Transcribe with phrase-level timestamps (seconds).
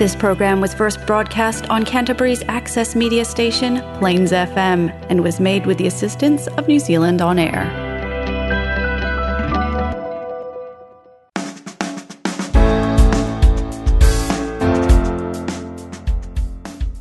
[0.00, 5.66] This program was first broadcast on Canterbury's access media station, Plains FM, and was made
[5.66, 7.68] with the assistance of New Zealand On Air.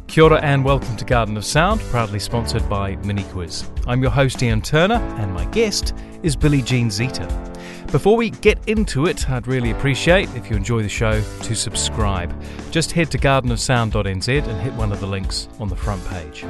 [0.09, 3.71] Kia ora and welcome to Garden of Sound, proudly sponsored by Mini Quiz.
[3.87, 7.48] I'm your host Ian Turner, and my guest is Byllie-Jean Zeta.
[7.91, 12.31] Before we get into it, I'd really appreciate if you enjoy the show to subscribe.
[12.69, 16.43] Just head to gardenofsound.nz and hit one of the links on the front page.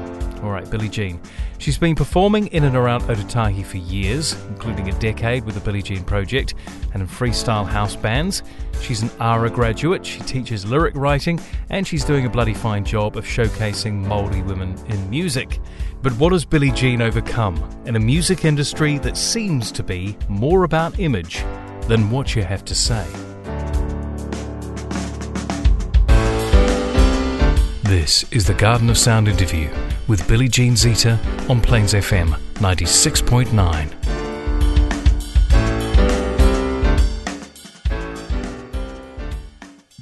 [0.44, 1.18] All right, Byllie-Jean.
[1.58, 6.04] She's been performing in and around Otautahi for years, including a decade with the Byllie-Jean
[6.04, 6.56] Project
[6.94, 8.44] and in freestyle house bands.
[8.82, 11.40] She's an ARA graduate, she teaches lyric writing,
[11.70, 15.60] and she's doing a bloody fine job of showcasing Māori women in music.
[16.02, 21.00] But what has Byllie-Jean overcome in a music industry that seems to be more about
[21.00, 21.44] image
[21.88, 23.06] than what you have to say?
[27.84, 29.70] This is the Garden of Sound interview
[30.08, 33.99] with Byllie-Jean Zeta on Plains FM 96.9.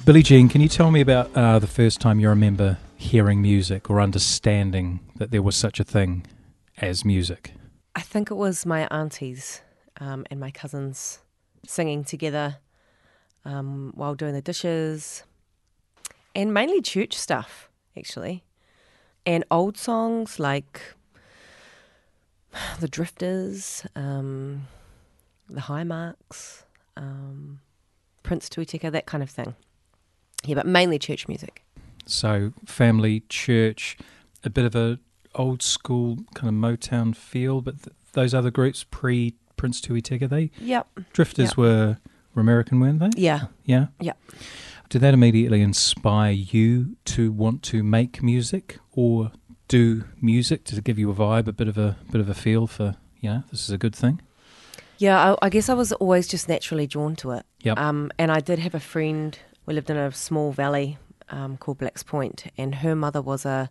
[0.08, 4.00] Byllie-Jean, can you tell me about uh, the first time you remember hearing music or
[4.00, 6.24] understanding that there was such a thing
[6.78, 7.52] as music?
[7.94, 9.60] I think it was my aunties
[10.00, 11.18] um, and my cousins
[11.66, 12.56] singing together
[13.44, 15.24] um, while doing the dishes,
[16.34, 18.44] and mainly church stuff, actually,
[19.26, 20.80] and old songs like
[22.80, 24.68] the Drifters, um,
[25.50, 26.64] the Hi-Marks,
[26.96, 27.60] um,
[28.22, 29.54] Prince Tui Teka, that kind of thing.
[30.44, 31.64] Yeah, but mainly church music.
[32.06, 33.96] So family, church,
[34.44, 34.98] a bit of a
[35.34, 40.28] old school kind of Motown feel, but th- those other groups pre Prince Tui Teka,
[40.28, 40.86] they Yep.
[41.12, 41.56] Drifters Yep.
[41.56, 41.98] were,
[42.34, 43.10] were American, weren't they?
[43.20, 43.46] Yeah.
[43.64, 43.88] Yeah.
[44.00, 44.12] Yeah.
[44.88, 49.32] Did that immediately inspire you to want to make music or
[49.66, 52.66] do music to give you a vibe, a bit of a bit of a feel
[52.66, 54.22] for, yeah, this is a good thing?
[54.96, 57.44] Yeah, I, I guess I was always just naturally drawn to it.
[57.60, 57.78] Yep.
[57.78, 59.38] Um, and I did have a friend.
[59.68, 60.96] We lived in a small valley
[61.28, 63.68] um, called Blacks Point, and her mother was a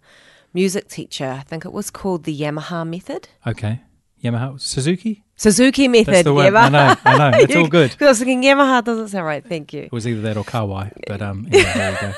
[0.53, 1.25] music teacher.
[1.40, 3.30] I think it was called the Yamaha method.
[3.47, 3.81] Okay.
[4.24, 5.24] Yamaha Suzuki?
[5.38, 6.13] Suzuki method.
[6.13, 6.56] That's the one.
[6.56, 7.38] I know, I know.
[7.40, 7.90] It's all good.
[7.94, 9.44] Because I was thinking Yamaha doesn't sound right.
[9.44, 9.81] Thank you.
[9.84, 12.14] It was either that or Kawai, but um, yeah, there you go.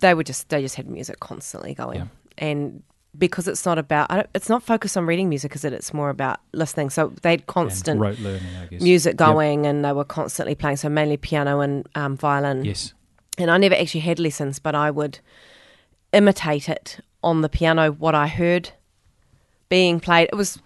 [0.00, 2.06] They were just they just had music constantly going, Yeah.
[2.38, 2.84] and
[3.16, 5.72] because it's not about it's not focused on reading music, is it?
[5.72, 6.90] It's more about listening.
[6.90, 8.82] So they had constant learning, I guess.
[8.82, 9.16] music Yep.
[9.18, 10.76] going, and they were constantly playing.
[10.76, 12.64] So mainly piano and um, violin.
[12.64, 12.92] Yes.
[13.38, 15.20] and I never actually had lessons, but I would
[16.12, 18.70] imitate it on the piano what I heard
[19.68, 20.28] being played.
[20.32, 20.58] It was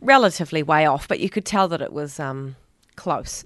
[0.00, 2.56] relatively way off, but you could tell that it was um,
[2.96, 3.44] close.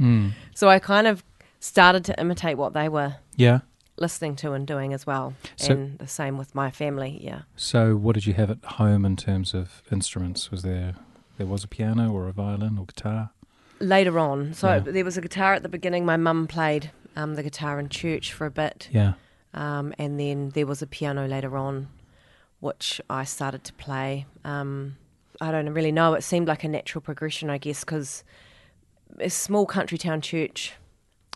[0.00, 0.32] Mm.
[0.54, 1.22] So I kind of
[1.60, 3.60] started to imitate what they were Yeah.
[4.02, 7.18] Listening to and doing as well, So- and the same with my family.
[7.22, 10.50] Yeah, So, what did you have at home in terms of instruments?
[10.50, 10.96] Was there
[11.38, 13.30] there was a piano or a violin or guitar?
[13.80, 14.78] later on, so Yeah.
[14.80, 16.04] there was a guitar at the beginning.
[16.04, 18.88] My mum played um, the guitar in church for a bit.
[18.92, 19.14] Yeah.
[19.54, 21.88] Um, and then there was a piano later on,
[22.60, 24.26] which I started to play.
[24.44, 24.96] Um,
[25.40, 26.14] I don't really know.
[26.14, 28.22] It seemed like a natural progression, I guess, because
[29.18, 30.74] a small country town church,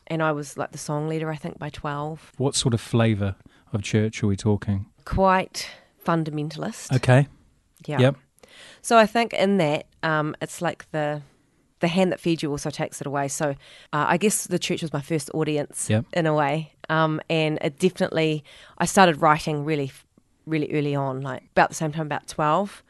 [0.08, 2.32] and I was like the song leader, I think, by 12.
[2.38, 3.36] What sort of flavour
[3.72, 4.86] of church are we talking?
[5.04, 5.68] Quite
[6.04, 6.94] fundamentalist.
[6.96, 7.26] Okay.
[7.86, 8.00] Yeah.
[8.00, 8.16] Yep.
[8.82, 11.22] So I think in that, um, it's like the
[11.80, 13.28] the hand that feeds you also takes it away.
[13.28, 13.50] So
[13.92, 16.06] uh, I guess the church was my first audience Yep.
[16.14, 18.44] in a way, um, and it definitely
[18.78, 19.92] I started writing really,
[20.46, 22.82] really early on, like about the same time, about twelve.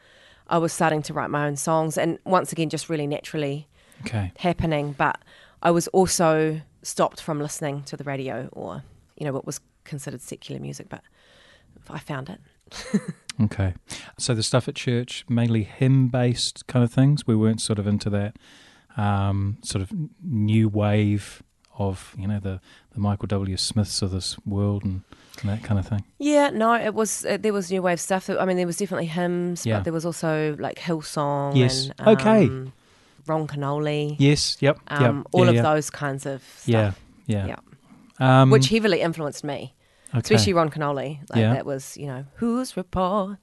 [0.47, 3.67] I was starting to write my own songs, and once again, just really naturally
[4.05, 4.31] Okay.
[4.37, 4.93] happening.
[4.97, 5.17] But
[5.61, 8.83] I was also stopped from listening to the radio or
[9.17, 11.01] you know what was considered secular music, but
[11.89, 13.01] I found it.
[13.39, 13.75] Okay.
[14.17, 17.27] So the stuff at church mainly hymn based kind of things.
[17.27, 18.35] We weren't sort of into that
[18.97, 19.91] um, sort of
[20.23, 21.43] new wave
[21.77, 22.59] of you know the
[22.93, 23.55] the Michael W.
[23.55, 25.03] Smiths of this world and,
[25.41, 26.03] and that kind of thing.
[26.17, 28.27] Yeah, no, it was uh, there was new wave stuff.
[28.27, 29.77] I mean, there was definitely hymns, Yeah.
[29.77, 31.91] but there was also like Hillsong Yes.
[31.99, 32.49] and Okay.
[33.27, 34.57] Ron Kenoly, Yes.
[34.59, 34.79] Yep.
[34.87, 35.25] um, yep.
[35.31, 35.61] all yeah, of yeah.
[35.61, 36.67] those kinds of stuff.
[36.67, 36.91] Yeah.
[37.25, 37.45] Yeah.
[38.19, 38.41] Yeah.
[38.41, 39.75] Um, which heavily influenced me,
[40.09, 40.19] okay.
[40.19, 41.19] especially Ron Kenoly.
[41.29, 41.53] Like Yeah.
[41.53, 43.37] that was, you know, whose report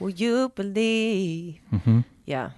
[0.00, 1.58] will you believe?
[1.70, 2.50] hmm Yeah.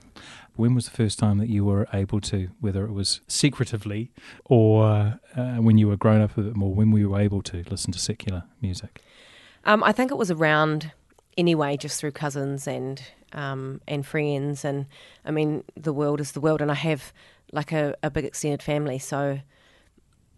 [0.56, 4.10] When was the first time that you were able to, whether it was secretively
[4.44, 7.62] or uh, when you were grown up a bit more, when were you able to
[7.70, 9.02] listen to secular music?
[9.64, 10.90] Um, I think it was around
[11.36, 13.00] anyway, just through cousins and
[13.32, 14.86] um, and friends, and
[15.24, 17.12] I mean, the world is the world, and I have
[17.52, 19.40] like a, a big extended family, so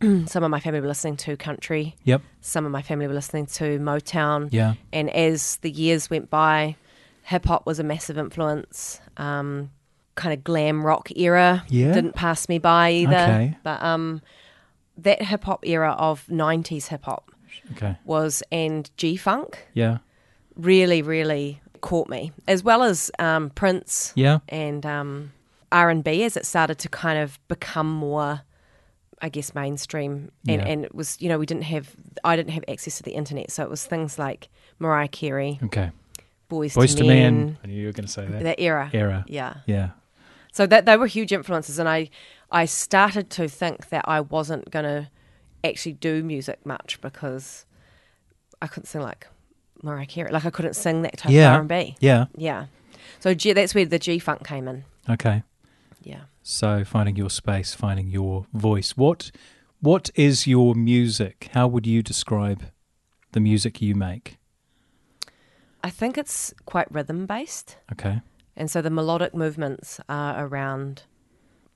[0.27, 1.95] some of my family were listening to country.
[2.05, 2.23] Yep.
[2.41, 4.49] Some of my family were listening to Motown.
[4.51, 4.75] Yeah.
[4.93, 6.77] And as the years went by,
[7.25, 9.01] hip hop was a massive influence.
[9.19, 9.71] Um,
[10.15, 11.93] kind of glam rock era Yeah.
[11.93, 13.15] didn't pass me by either.
[13.17, 13.57] Okay.
[13.63, 14.23] But um,
[14.99, 17.31] that hip hop era of 90s hip hop
[17.73, 17.97] Okay.
[18.05, 19.99] was, and G Funk Yeah.
[20.57, 24.39] really, really caught me, as well as um, Prince Yeah.
[24.49, 25.33] and um,
[25.73, 28.43] R&B as it started to kind of become more.
[29.23, 30.67] I guess mainstream, and, Yeah.
[30.67, 31.95] and it was you know we didn't have
[32.25, 34.49] I didn't have access to the internet, so it was things like
[34.79, 35.91] Mariah Carey, Okay.
[36.49, 37.59] Boys, Voice to to Men, Man.
[37.63, 38.43] I knew you were going to say that.
[38.43, 38.89] that era.
[38.95, 39.27] Era.
[39.29, 39.57] Yeah.
[39.67, 39.91] Yeah.
[40.53, 42.09] So that they were huge influences, and I
[42.51, 45.11] I started to think that I wasn't going to
[45.63, 47.67] actually do music much because
[48.63, 49.27] I couldn't sing like
[49.83, 51.51] Mariah Carey, like I couldn't sing that type Yeah.
[51.51, 51.97] of R and B.
[52.01, 52.27] Yeah.
[52.37, 52.67] Yeah.
[53.21, 54.85] So G, that's where the G funk came in.
[55.09, 55.43] Okay.
[56.03, 56.23] Yeah.
[56.43, 58.97] So finding your space, finding your voice.
[58.97, 59.31] What
[59.81, 61.49] what is your music?
[61.55, 62.65] How would you describe
[63.33, 64.37] the music you make?
[65.83, 68.21] I think it's quite rhythm based, Okay.
[68.57, 71.05] and so the melodic movements are around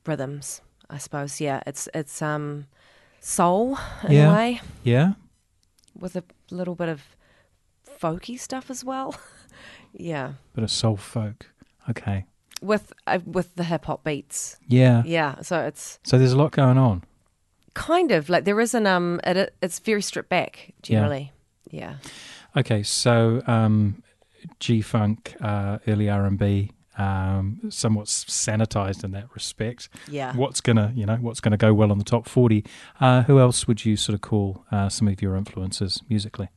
[0.07, 0.61] rhythms.
[0.91, 1.41] I suppose.
[1.41, 1.63] Yeah.
[1.67, 2.67] It's it's um
[3.21, 4.31] soul in Yeah.
[4.31, 4.61] a way.
[4.83, 5.13] Yeah.
[5.99, 7.01] with a little bit of
[8.01, 9.15] folky stuff as well.
[9.93, 11.47] yeah, Bit of soul folk.
[11.91, 12.25] Okay.
[12.63, 14.57] with uh, with the hip hop beats.
[14.69, 15.03] Yeah.
[15.05, 17.03] Yeah, so it's So there's a lot going on.
[17.75, 21.33] kind of like there is an um, it, it's very stripped back generally.
[21.71, 21.97] Yeah,
[22.57, 24.03] Okay, so um,
[24.61, 29.89] G Funk, uh, early R and B, um, somewhat sanitized in that respect.
[30.09, 30.37] yeah.
[30.37, 32.65] What's gonna, you know, what's gonna go well on the top forty?
[33.01, 36.49] Uh, who else would you sort of call uh, some of your influences musically?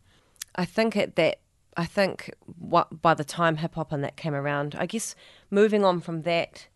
[0.57, 1.39] I think at that.
[1.79, 5.13] I think what by the time hip hop and that came around, I guess
[5.51, 6.67] moving on from that,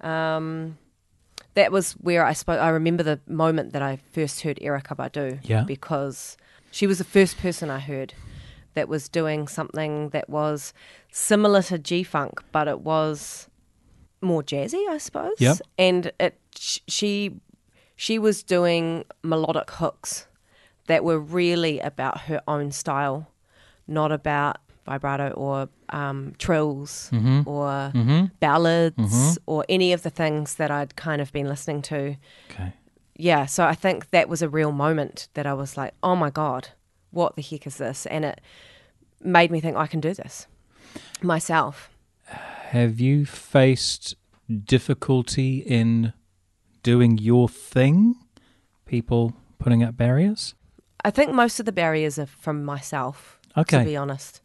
[0.00, 0.76] um,
[1.54, 5.38] that was where I suppose I remember the moment that I first heard Erykah Badu.
[5.44, 5.62] Yeah.
[5.62, 6.36] because
[6.72, 8.14] she was the first person I heard
[8.74, 10.74] that was doing something that was
[11.12, 13.48] similar to G Funk, but it was
[14.20, 15.36] more jazzy, I suppose.
[15.38, 15.58] Yep.
[15.78, 17.40] And it she
[17.96, 20.26] she was doing melodic hooks
[20.86, 23.28] that were really about her own style,
[23.86, 27.48] not about vibrato or um, trills mm-hmm.
[27.48, 28.26] or mm-hmm.
[28.40, 29.32] ballads mm-hmm.
[29.46, 32.16] or any of the things that I'd kind of been listening to.
[32.50, 32.72] Okay,
[33.16, 36.30] Yeah, so I think that was a real moment that I was like, oh my
[36.30, 36.68] God,
[37.10, 38.06] what the heck is this?
[38.06, 38.40] And it
[39.22, 40.46] made me think I can do this
[41.22, 41.90] myself.
[42.26, 44.16] have you faced
[44.64, 46.12] difficulty in
[46.82, 48.16] doing your thing?
[48.84, 50.54] People putting up barriers.
[51.04, 53.78] I think most of the barriers are from myself, Okay.
[53.80, 54.40] to be honest.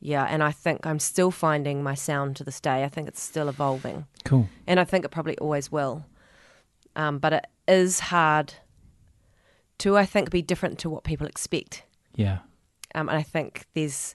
[0.00, 2.84] Yeah, and I think I'm still finding my sound to this day.
[2.84, 4.06] I think it's still evolving.
[4.24, 4.48] Cool.
[4.66, 6.04] and I think it probably always will.
[6.96, 8.54] Um, but it is hard
[9.78, 11.82] to, I think, be different to what people expect.
[12.14, 12.38] Yeah.
[12.94, 14.14] Um, and I think there's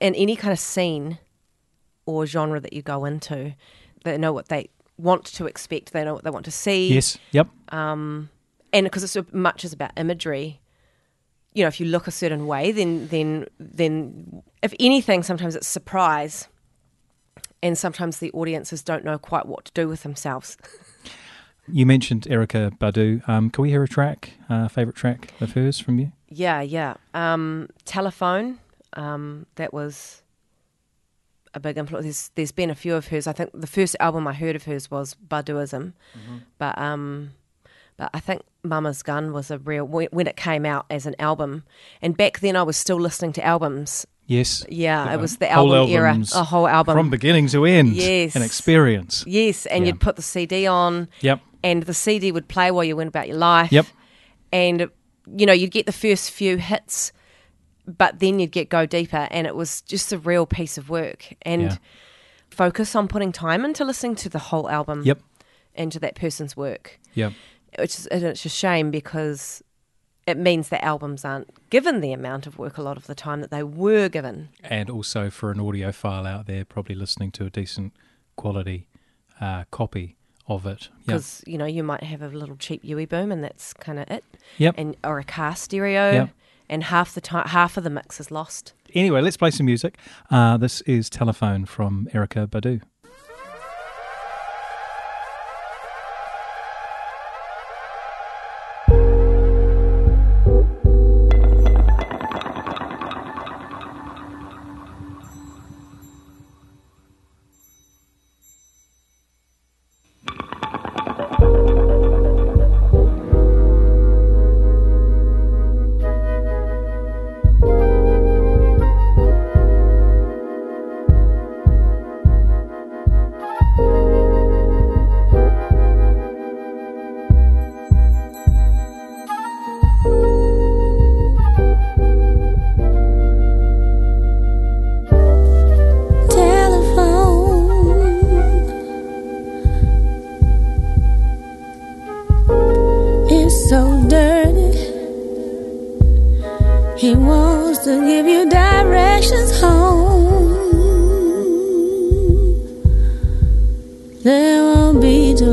[0.00, 1.18] in any kind of scene
[2.06, 3.54] or genre that you go into,
[4.04, 5.92] they know what they want to expect.
[5.92, 6.92] They know what they want to see.
[6.94, 7.18] Yes.
[7.32, 7.48] Yep.
[7.70, 8.28] and
[8.72, 10.60] because it's so much as about imagery
[11.54, 15.66] you know if you look a certain way then then then if anything sometimes it's
[15.66, 16.48] surprise
[17.62, 20.56] and sometimes the audiences don't know quite what to do with themselves.
[21.70, 23.28] You mentioned Erykah Badu.
[23.28, 26.12] Um, can we hear a track, uh, favorite track of hers from you?
[26.30, 26.94] yeah yeah.
[27.12, 28.58] Um telephone
[28.94, 30.22] um that was
[31.54, 33.26] a big influence there's, there's been a few of hers.
[33.26, 35.92] I think the first album i heard of hers was Baduizm.
[36.58, 37.32] But um
[37.98, 41.64] but I think Mama's Gun was a real when it came out as an album,
[42.00, 44.06] and back then I was still listening to albums.
[44.26, 44.64] Yes.
[44.68, 45.46] Yeah, Yeah, it was uh-huh.
[45.48, 46.96] the whole album era, a whole album.
[46.96, 47.90] From beginning to end.
[47.94, 48.34] Yes.
[48.36, 49.24] An experience.
[49.26, 49.92] yes, and Yeah.
[49.92, 51.40] you'd put the CD on, Yep.
[51.62, 53.70] and the CD would play while you went about your life.
[53.72, 53.86] Yep.
[54.52, 54.88] and
[55.36, 57.12] you know you'd get the first few hits,
[57.86, 61.34] but then you'd get go deeper, and it was just a real piece of work.
[61.42, 61.76] And Yeah.
[62.50, 65.02] focus on putting time into listening to the whole album.
[65.04, 65.20] Yep.
[65.74, 66.98] into that person's work.
[67.14, 67.34] Yep.
[67.78, 69.62] Which is and it's a shame because
[70.26, 73.40] it means that albums aren't given the amount of work a lot of the time
[73.40, 74.50] that they were given.
[74.62, 77.94] And also for an audiophile out there, probably listening to a decent
[78.36, 78.88] quality
[79.40, 80.88] uh, copy of it.
[80.98, 81.06] Yep.
[81.06, 84.10] Because you know you might have a little cheap UE boom and that's kind of
[84.10, 84.24] it,
[84.58, 84.74] Yep.
[84.78, 86.30] and or a car stereo, Yep.
[86.68, 88.72] and half the time half of the mix is lost.
[88.94, 89.98] Anyway, let's play some music.
[90.30, 92.80] Uh, this is Telephone from Erykah Badu.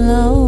[0.05, 0.44] Be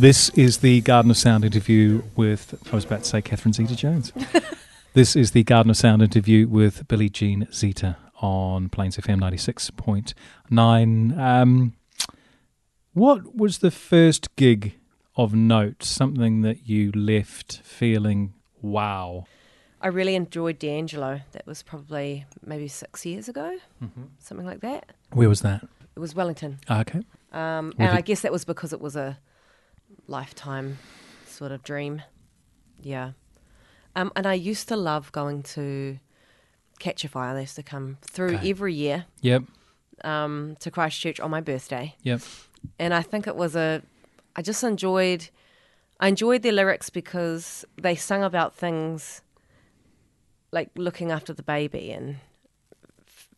[0.00, 3.76] This is the Garden of Sound interview with, I was about to say Catherine Zeta
[3.76, 4.14] Jones.
[4.94, 11.18] this is the Garden of Sound interview with Byllie-Jean Zeta on Plains FM 96.9.
[11.18, 11.74] Um,
[12.94, 14.78] what was the first gig
[15.16, 15.82] of note?
[15.82, 18.32] Something that you left feeling,
[18.62, 19.26] wow.
[19.82, 21.20] I really enjoyed D'Angelo.
[21.32, 23.58] That was probably maybe six years ago,
[24.18, 24.94] something like that.
[25.12, 25.62] Where was that?
[25.94, 26.58] It was Wellington.
[26.70, 27.02] Ah, okay.
[27.32, 29.18] Um, and I guess that was because it was a
[30.06, 30.78] lifetime
[31.26, 32.02] sort of dream.
[32.82, 33.12] Yeah.
[33.96, 35.98] Um, and I used to love going to
[36.78, 37.34] Catch a Fire.
[37.34, 38.50] They used to come through Okay.
[38.50, 39.44] every year Yep,
[40.04, 41.94] um, to Christchurch on my birthday.
[42.02, 42.20] yep.
[42.78, 43.82] And I think it was a,
[44.36, 45.28] I just enjoyed,
[45.98, 49.22] I enjoyed their lyrics because they sung about things
[50.52, 52.16] like looking after the baby and,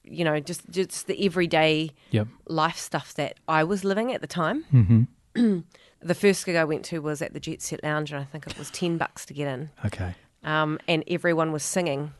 [0.04, 2.28] you know, just, just the everyday Yep.
[2.48, 4.64] life stuff that I was living at the time.
[4.72, 5.58] Mm-hmm.
[6.02, 8.46] The first gig I went to was at the Jet Set Lounge, and I think
[8.46, 9.70] it was ten bucks to get in.
[9.84, 10.14] Okay.
[10.44, 12.12] Um, and everyone was singing,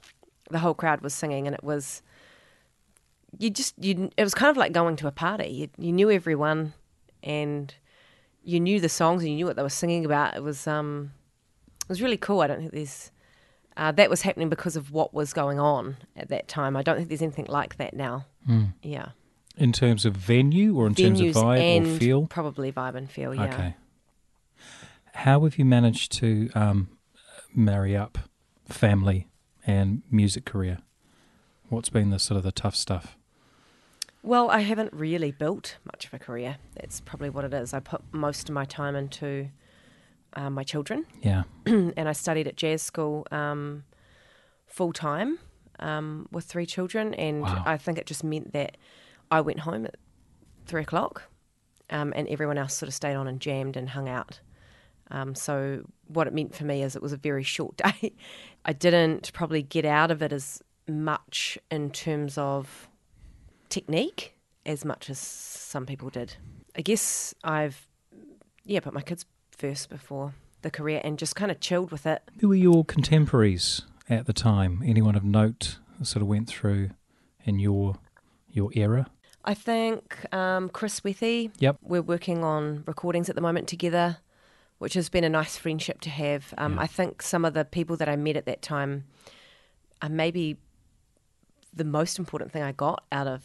[0.50, 2.02] the whole crowd was singing, and it was
[3.38, 4.10] you just you.
[4.16, 5.48] It was kind of like going to a party.
[5.48, 6.74] You, you knew everyone,
[7.22, 7.74] and
[8.44, 10.36] you knew the songs, and you knew what they were singing about.
[10.36, 11.12] It was um,
[11.80, 12.40] it was really cool.
[12.40, 13.10] I don't think there's.
[13.74, 16.76] Uh, that was happening because of what was going on at that time.
[16.76, 18.26] I don't think there's anything like that now.
[18.46, 18.74] Mm.
[18.82, 19.08] Yeah,
[19.56, 22.26] In terms of venue or in terms of vibe and or feel?
[22.26, 23.34] probably vibe and feel.
[23.34, 23.44] Yeah.
[23.44, 23.76] Okay.
[25.14, 26.88] How have you managed to um,
[27.54, 28.18] marry up
[28.68, 29.28] family
[29.66, 30.78] and music career?
[31.68, 33.16] What's been the sort of the tough stuff?
[34.22, 36.56] Well, I haven't really built much of a career.
[36.74, 37.74] That's probably what it is.
[37.74, 39.48] I put most of my time into
[40.34, 41.42] uh, my children, Yeah.
[41.66, 43.84] and I studied at jazz school um,
[44.66, 45.38] full time
[45.80, 47.64] um, with three children, and Wow.
[47.66, 48.76] I think it just meant that
[49.32, 49.96] I went home at
[50.66, 51.22] three o'clock,
[51.88, 54.40] um, and everyone else sort of stayed on and jammed and hung out.
[55.10, 58.14] Um, so what it meant for me is it was a very short day.
[58.66, 62.88] I didn't probably get out of it as much in terms of
[63.70, 66.36] technique as much as some people did.
[66.76, 67.88] I guess I've
[68.64, 72.22] yeah put my kids first before the career and just kind of chilled with it.
[72.40, 74.82] Who were your contemporaries at the time?
[74.84, 76.90] Anyone of note sort of went through
[77.44, 77.96] in your
[78.50, 79.08] your era?
[79.44, 81.50] I think um, Chris Wethy.
[81.58, 81.78] Yep.
[81.82, 84.18] We're working on recordings at the moment together,
[84.78, 86.54] which has been a nice friendship to have.
[86.58, 86.82] Um, Yeah.
[86.82, 89.04] I think some of the people that I met at that time
[90.00, 90.56] are maybe
[91.74, 93.42] the most important thing I got out of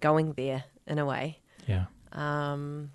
[0.00, 1.40] going there in a way.
[1.66, 1.86] Yeah.
[2.12, 2.90] Um,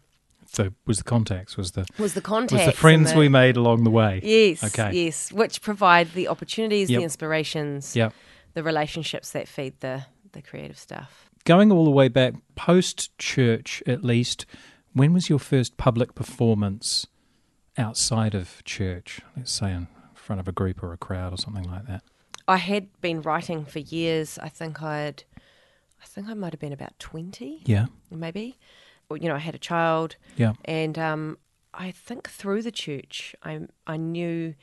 [0.48, 3.89] So was the contacts, was the was the was the friends we made along the
[3.89, 4.22] way.
[4.24, 4.91] Yes, Okay.
[5.06, 7.00] yes, which provide the opportunities, Yep.
[7.00, 8.13] the inspirations, Yep.
[8.54, 11.25] the relationships that feed the the creative stuff.
[11.45, 14.47] Going all the way back post church at least,
[14.93, 17.05] when was your first public performance
[17.77, 19.21] outside of church?
[19.38, 22.01] Let's say in front of a group or a crowd or something like that.
[22.47, 24.39] I had been writing for years.
[24.41, 25.23] I think I'd,
[26.01, 27.88] I think I might have been about twenty, Yeah.
[28.10, 28.58] maybe.
[29.08, 30.53] Or, you know, I had a child, Yeah.
[30.65, 31.38] and um,
[31.75, 34.55] I think through the church, I I knew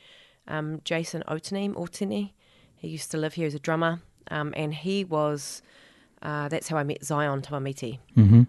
[0.49, 1.73] um, Jason Otini.
[1.73, 2.33] Otini,
[2.75, 5.61] he used to live here as a drummer, um, and he was.
[6.23, 7.99] Uh, that's how I met Zion Tamamiti.
[8.17, 8.43] Mm-hmm.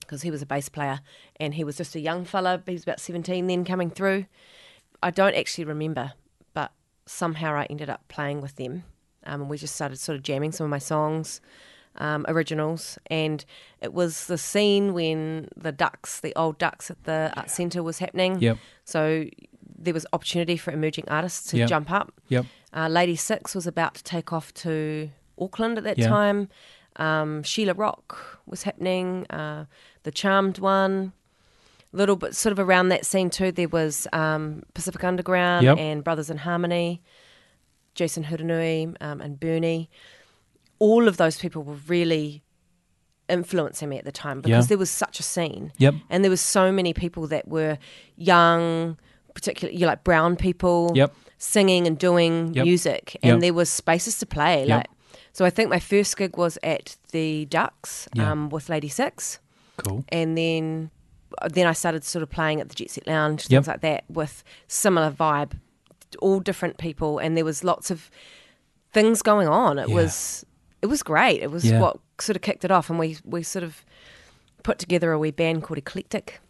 [0.00, 1.00] because he was a bass player
[1.38, 2.62] and he was just a young fella.
[2.66, 4.24] He was about 17 then coming through.
[5.02, 6.12] I don't actually remember,
[6.54, 6.72] but
[7.04, 8.84] somehow I ended up playing with them.
[9.26, 11.42] Um, and we just started sort of jamming some of my songs,
[11.96, 12.98] um, originals.
[13.08, 13.44] And
[13.82, 17.98] it was the scene when the Dux, the old Dux at the Art Centre was
[17.98, 18.40] happening.
[18.40, 18.56] Yep.
[18.86, 19.26] So
[19.78, 21.68] there was opportunity for emerging artists to Yep.
[21.68, 22.12] jump up.
[22.28, 22.46] Yep.
[22.72, 26.08] Uh, Ladi6 was about to take off to Auckland at that Yeah.
[26.08, 26.48] time.
[26.98, 29.26] Um, Sheila Rock was happening.
[29.30, 29.64] Uh,
[30.02, 31.12] the Charmed one.
[31.90, 33.50] Little bit sort of around that scene too.
[33.50, 35.78] There was um, Pacific Underground Yep.
[35.78, 37.00] and Brothers in Harmony,
[37.94, 39.88] Jason Hurunui um, and Bernie.
[40.78, 42.42] All of those people were really
[43.28, 44.68] influencing me at the time because Yeah.
[44.68, 45.94] there was such a scene Yep.
[46.10, 47.78] and there was so many people that were
[48.16, 48.98] young,
[49.34, 51.14] particularly you like brown people, Yep.
[51.38, 52.64] singing and doing Yep.
[52.66, 54.66] music, and there was spaces to play.
[54.66, 54.86] Like,
[55.38, 58.32] so I think my first gig was at the Dux Yeah.
[58.32, 59.38] um, with Ladi6,
[59.76, 60.04] Cool.
[60.08, 60.90] and then
[61.52, 63.48] then I started sort of playing at the Jet Set Lounge, Yep.
[63.50, 65.52] things like that, with similar vibe,
[66.20, 68.10] all different people, and there was lots of
[68.92, 69.78] things going on.
[69.78, 69.94] It Yeah.
[69.94, 70.44] was
[70.82, 71.40] it was great.
[71.42, 71.80] It was Yeah.
[71.80, 73.84] what sort of kicked it off, and we we sort of
[74.64, 76.40] put together a wee band called Eclectic.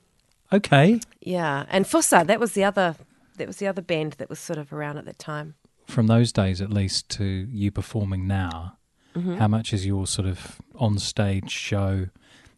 [0.53, 1.01] Okay.
[1.20, 2.96] Yeah, and Fussa, that was the other
[3.37, 5.55] that was the other band that was sort of around at that time.
[5.87, 8.78] From those days, at least, to you performing now,
[9.19, 9.37] Mm-hmm.
[9.37, 12.07] how much is your sort of on stage show,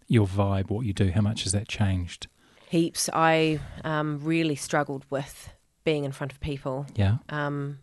[0.08, 2.26] your vibe, what you do, how much has that changed?
[2.68, 3.08] Heaps.
[3.12, 5.50] I um, really struggled with
[5.84, 6.86] being in front of people.
[6.94, 7.18] Yeah.
[7.28, 7.78] Um,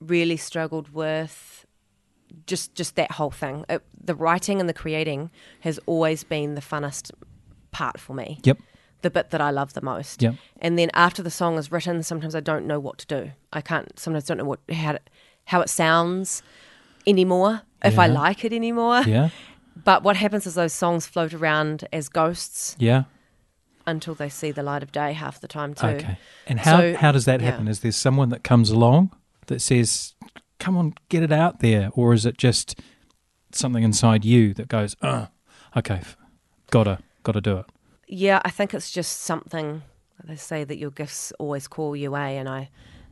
[0.00, 1.64] really struggled with
[2.46, 3.64] just just that whole thing.
[3.68, 5.30] It, the writing and the creating
[5.60, 7.12] has always been the funnest
[7.70, 8.40] part for me.
[8.44, 8.58] Yep.
[9.02, 10.22] The bit that I love the most.
[10.22, 10.34] Yep.
[10.60, 13.30] And then after the song is written, sometimes I don't know what to do.
[13.52, 13.98] I can't.
[13.98, 15.00] Sometimes don't know what how to,
[15.46, 16.42] how it sounds
[17.06, 17.62] anymore.
[17.84, 19.02] If I like it anymore.
[19.02, 19.28] Yeah.
[19.84, 23.04] But what happens is those songs float around as ghosts Yeah.
[23.86, 25.86] until they see the light of day half the time too.
[25.86, 26.18] Okay.
[26.46, 27.50] And how So, how does that yeah.
[27.50, 27.68] happen?
[27.68, 29.12] Is there someone that comes along
[29.46, 30.14] that says,
[30.58, 32.80] "Come on, get it out there," or is it just
[33.52, 35.26] something inside you that goes, "Uh,
[35.76, 36.00] okay,
[36.70, 37.66] gotta gotta do it."
[38.08, 39.82] Yeah, I think it's just something
[40.24, 42.70] they say that your gifts always call you away, and I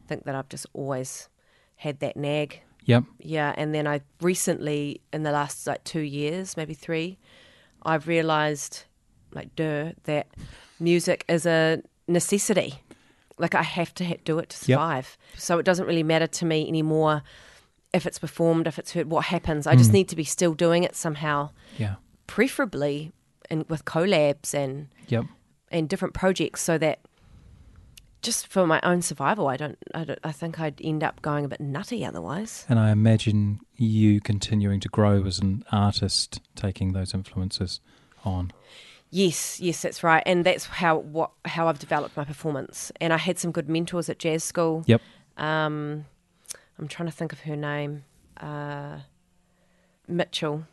[0.09, 1.29] think that I've just always
[1.77, 2.63] had that nag.
[2.87, 3.05] Yep.
[3.19, 7.19] Yeah, and then I recently, in the last like two years, maybe three,
[7.83, 8.85] I've realised,
[9.33, 10.29] like, duh, that
[10.81, 12.75] music is a necessity.
[13.39, 14.77] Like, I have to ha- do it to Yep.
[14.79, 15.19] survive.
[15.37, 17.23] So it doesn't really matter to me anymore
[17.93, 19.67] if it's performed, if it's heard, what happens.
[19.67, 19.95] I just mm.
[19.95, 21.95] need to be still doing it somehow, Yeah.
[22.27, 23.13] preferably
[23.51, 25.27] in, with collabs and Yep.
[25.71, 27.01] and different projects so that
[28.25, 31.45] just for my own survival I don't, I don't I think I'd end up going
[31.45, 36.93] a bit nutty otherwise And I imagine you continuing to grow as an artist, taking
[36.93, 37.81] those influences
[38.25, 38.53] on.
[39.11, 43.19] yes yes that's right and that's how what how I've developed my performance and I
[43.19, 45.01] had some good mentors at jazz school Yep.
[45.37, 46.07] um
[46.79, 48.05] I'm trying to think of her name
[48.41, 48.99] uh
[50.09, 50.67] Mitchell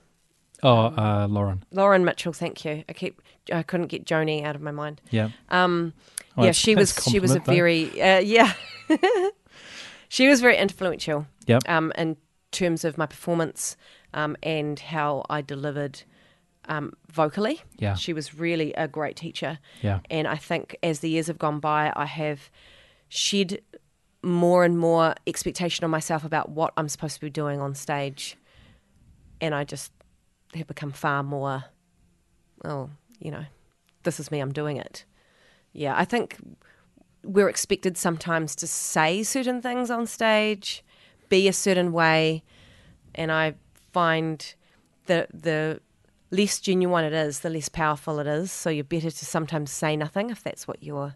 [0.64, 1.64] Oh, uh, Lauren.
[1.72, 5.30] Lauren Mitchell thank you I keep I couldn't get Joni out of my mind Yeah.
[5.50, 5.94] um
[6.38, 7.54] Oh, yeah, she was she was a though.
[7.54, 8.54] very uh, yeah.
[10.10, 11.28] she was very influential.
[11.48, 11.64] Yep.
[11.68, 12.18] Um, in
[12.52, 13.76] terms of my performance,
[14.14, 16.04] um, and how I delivered,
[16.66, 17.62] um, vocally.
[17.78, 17.96] Yeah.
[17.96, 19.60] She was really a great teacher.
[19.82, 20.00] Yeah.
[20.10, 22.50] And I think as the years have gone by, I have
[23.10, 23.62] shed
[24.24, 28.38] more and more expectation on myself about what I'm supposed to be doing on stage,
[29.40, 29.92] and I just
[30.54, 31.66] have become far more.
[32.64, 32.90] Oh,
[33.20, 33.46] you know,
[34.04, 34.40] this is me.
[34.40, 35.06] I'm doing it.
[35.74, 36.38] Yeah, I think
[37.24, 40.84] we're expected sometimes to say certain things on stage,
[41.30, 42.44] be a certain way,
[43.16, 43.56] and I
[43.92, 44.54] find
[45.06, 45.80] the the
[46.32, 48.52] less genuine it is, the less powerful it is.
[48.52, 51.16] So you're better to sometimes say nothing if that's what you're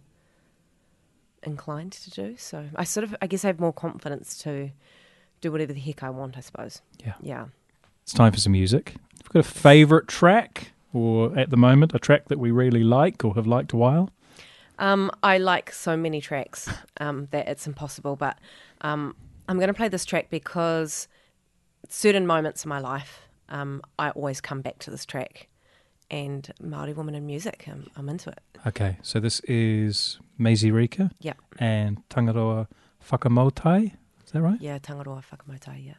[1.43, 2.35] inclined to do.
[2.37, 4.71] So I sort of, I guess, I have more confidence to
[5.41, 6.37] do whatever the heck I want.
[6.37, 6.81] I suppose.
[7.03, 7.13] Yeah.
[7.21, 7.45] Yeah.
[8.03, 8.95] It's time for some music.
[9.23, 13.25] We've got a favourite track, or at the moment, a track that we really like
[13.25, 14.11] or have liked a while.
[14.79, 18.37] Um, I like so many tracks um, that it's impossible, but
[18.81, 19.15] um,
[19.47, 21.07] I'm going to play this track because
[21.89, 25.47] certain moments in my life, um, I always come back to this track.
[26.11, 28.39] And Maori woman in music, I'm, I'm into it.
[28.67, 32.67] Okay, so this is Maisie Rika Yeah, and Tangaroa
[33.09, 33.93] Whakamautai.
[34.25, 34.61] Is that right?
[34.61, 35.93] yeah, Tangaroa Whakamautai, yeah.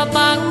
[0.00, 0.49] Ki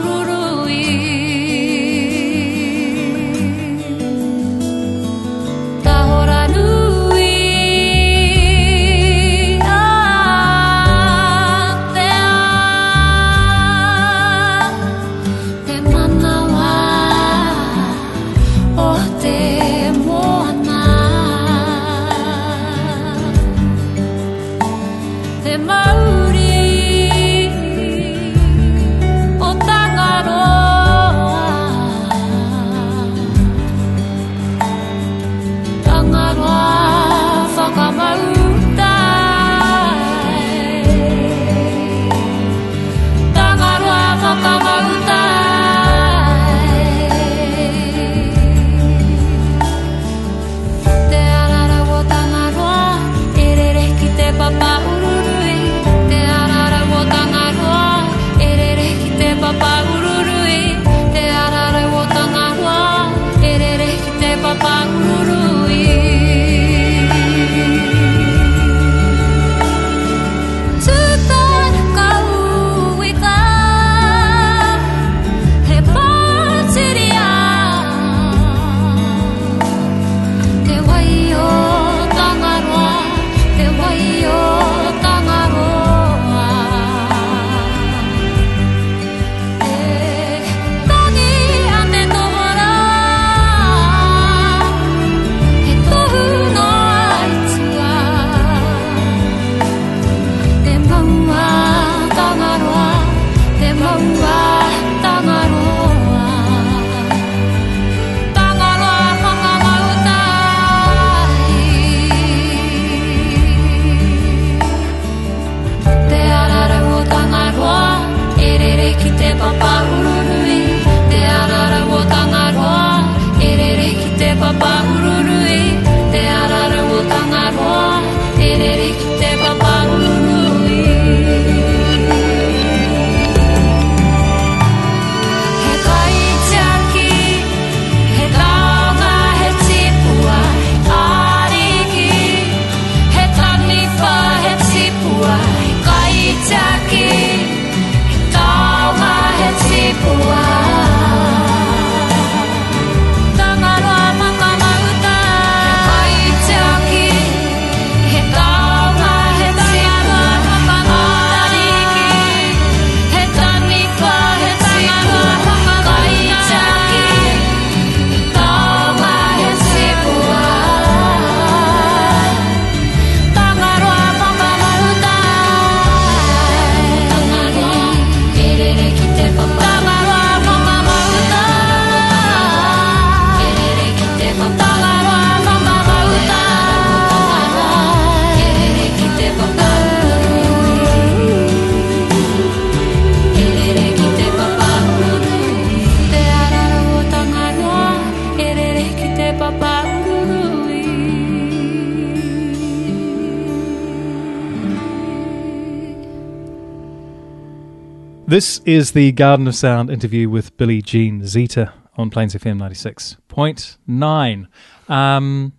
[208.39, 214.47] This is the Garden of Sound interview with Byllie-Jean Zeta on Plains FM 96.9.
[214.89, 215.52] Um,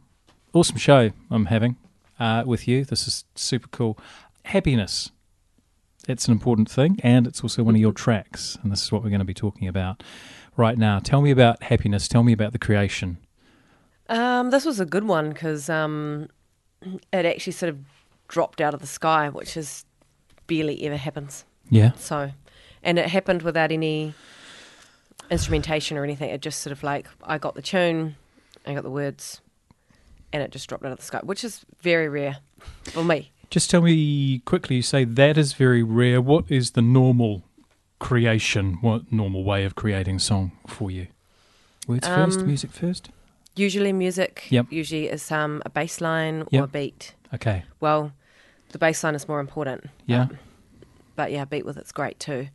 [0.54, 1.76] awesome show I'm having
[2.18, 2.86] uh, with you.
[2.86, 3.98] This is super cool.
[4.46, 5.10] Happiness.
[6.08, 9.02] It's an important thing, and it's also one of your tracks, and this is what
[9.02, 10.02] we're going to be talking about
[10.56, 11.00] right now.
[11.00, 12.08] Tell me about happiness.
[12.08, 13.18] Tell me about the creation.
[14.08, 16.28] Um, this was a good one because um,
[17.12, 17.80] it actually sort of
[18.26, 19.84] dropped out of the sky, which is
[20.46, 21.44] barely ever happens.
[21.68, 21.92] Yeah.
[21.92, 22.32] So,
[22.82, 24.14] and it happened without any
[25.30, 26.30] instrumentation or anything.
[26.30, 28.16] It just sort of like I got the tune,
[28.66, 29.40] I got the words,
[30.32, 32.38] and it just dropped out of the sky, which is very rare
[32.84, 33.30] for me.
[33.50, 36.20] Just tell me quickly, you say that is very rare.
[36.20, 37.42] What is the normal
[37.98, 41.08] creation, what normal way of creating song for you?
[41.86, 43.10] Words first, Um, music first?
[43.56, 44.66] Usually, music Yep.
[44.70, 47.14] usually is um, a bass line or a beat.
[47.34, 47.64] Okay.
[47.80, 48.12] Well,
[48.70, 49.86] the bass line is more important.
[50.06, 50.22] Yeah.
[50.22, 50.38] Um,
[51.16, 52.48] but yeah, beat with it's great too.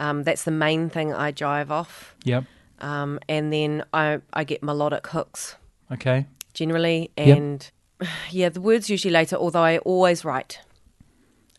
[0.00, 2.16] Um, that's the main thing I drive off.
[2.24, 2.44] Yep.
[2.80, 5.56] Um, and then I, I get melodic hooks
[5.92, 6.26] Okay.
[6.54, 7.10] generally.
[7.18, 7.36] Yep.
[7.36, 7.70] And
[8.30, 10.58] yeah, the words usually later, although I always write.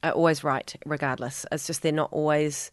[0.03, 1.45] I always write regardless.
[1.51, 2.71] It's just they're not always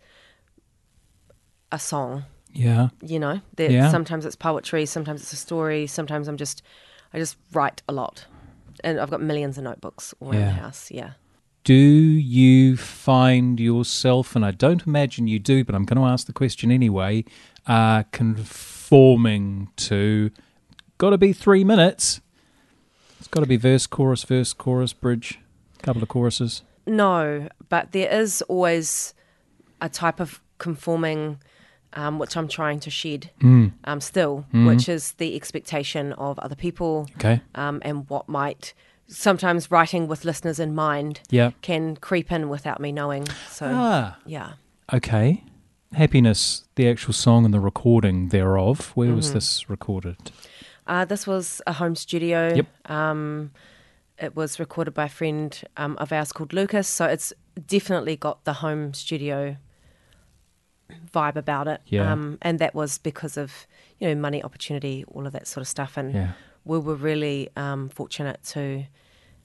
[1.71, 2.89] a song, Yeah.
[3.03, 3.43] you know?
[3.59, 3.91] Yeah.
[3.91, 6.63] Sometimes it's poetry, sometimes it's a story, sometimes I'm just,
[7.13, 8.25] I just write a lot.
[8.83, 10.47] And I've got millions of notebooks all around Yeah.
[10.47, 11.11] the house, yeah.
[11.65, 16.27] Do you find yourself, and I don't imagine you do, but I'm going to ask
[16.27, 17.25] the question anyway,
[17.67, 20.31] uh, conforming to,
[20.97, 22.21] got to be three minutes.
[23.19, 25.39] It's got to be verse, chorus, verse, chorus, bridge,
[25.83, 26.63] couple of choruses.
[26.87, 29.13] No, but there is always
[29.83, 31.39] a type of conforming
[31.95, 33.73] um, which I'm trying to shed Mm.
[33.85, 34.67] um, still, Mhm.
[34.69, 37.41] which is the expectation of other people Okay.
[37.55, 38.75] um, and what might
[39.09, 41.51] sometimes writing with listeners in mind Yeah.
[41.63, 43.27] can creep in without me knowing.
[43.49, 44.17] So, Ah.
[44.27, 44.53] yeah.
[44.93, 45.43] Okay.
[45.95, 48.93] Happiness, the actual song and the recording thereof.
[48.95, 49.33] Where was Mhm.
[49.35, 50.17] this recorded?
[50.87, 52.53] Uh, this was a home studio.
[52.55, 52.67] Yep.
[52.91, 53.51] Um,
[54.19, 57.33] it was recorded by a friend um, of ours called Lucas, so it's
[57.67, 59.57] definitely got the home studio
[61.13, 61.81] vibe about it.
[61.87, 62.11] Yeah.
[62.13, 63.67] Um, and that was because of
[63.99, 65.97] you know money, opportunity, all of that sort of stuff.
[65.97, 66.33] And Yeah.
[66.69, 68.85] We were really um, fortunate to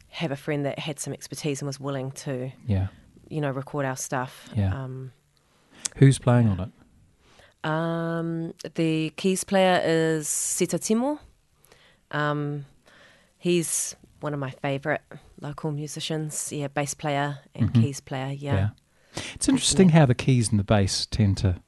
[0.10, 2.88] have a friend that had some expertise and was willing to Yeah.
[3.30, 4.50] you know record our stuff.
[4.56, 4.72] Yeah.
[4.84, 5.12] Um,
[5.98, 6.72] Who's playing on it?
[7.70, 11.20] Um, the keys player is Sita Timo.
[12.12, 12.66] Um,
[13.38, 15.02] he's one of my favourite
[15.42, 16.52] local musicians.
[16.52, 17.82] Yeah, bass player and Mhm.
[17.82, 18.32] keys player.
[18.32, 18.70] Yeah.
[19.36, 21.62] It's interesting how the keys and the bass tend to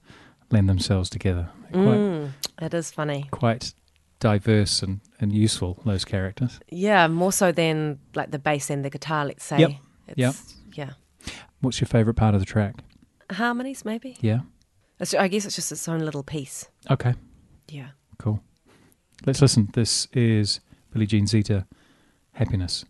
[0.51, 1.49] lend themselves together.
[1.71, 3.27] Quite, Mm, it is funny.
[3.31, 3.73] quite
[4.19, 6.59] diverse and, and useful, those characters.
[6.69, 9.25] Yeah, more so than like the bass and the guitar.
[9.25, 9.59] Let's say.
[9.59, 9.71] Yep.
[10.07, 10.35] It's, Yep.
[10.73, 10.89] Yeah.
[11.61, 12.75] What's your favourite part of the track?
[13.31, 14.17] Harmonies, maybe.
[14.21, 14.41] Yeah.
[14.99, 16.69] It's, I guess it's just its own little piece.
[16.89, 17.15] Okay,
[17.67, 17.89] Yeah.
[18.19, 18.41] cool.
[19.25, 19.69] Let's listen.
[19.73, 20.59] This is
[20.93, 21.65] Byllie-Jean Zeta,
[22.33, 22.85] Happiness.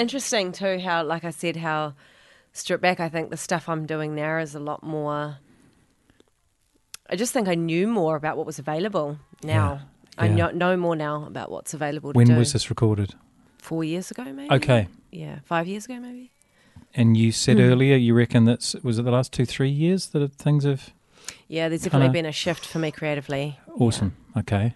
[0.00, 1.94] Interesting too how, like I said, how
[2.52, 2.98] stripped back.
[3.00, 5.38] I think the stuff I'm doing now is a lot more.
[7.08, 9.80] I just think I knew more about what was available now.
[10.18, 10.34] I yeah.
[10.34, 12.36] know, know more now about what's available to When do.
[12.36, 13.14] was this recorded?
[13.58, 14.52] Four years ago, maybe.
[14.54, 14.88] Okay.
[15.10, 16.30] Yeah, five years ago, maybe.
[16.94, 17.62] And you said Hmm.
[17.64, 20.92] earlier you reckon that's was it the last two three years that things have
[21.48, 23.58] Yeah, there's definitely Kinda- been a shift for me creatively.
[23.78, 24.16] awesome.
[24.36, 24.74] Okay.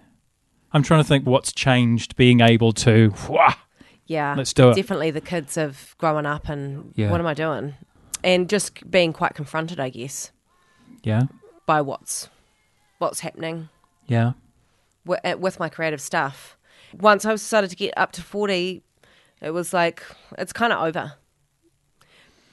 [0.73, 3.55] I'm trying to think what's changed being able to Wah!
[4.07, 4.77] Yeah, Let's do it.
[4.77, 7.11] Definitely, the kids have grown up, and Yeah.
[7.11, 7.75] what am I doing?
[8.23, 10.31] And just being quite confronted, I guess,
[11.03, 11.23] Yeah.
[11.67, 12.29] by what's
[12.99, 13.69] what's happening.
[14.07, 14.33] Yeah.
[15.07, 16.57] wi- uh, with my creative stuff.
[16.99, 18.83] Once I started to get up to 40,
[19.43, 20.03] it was like,
[20.39, 21.15] it's kind of over.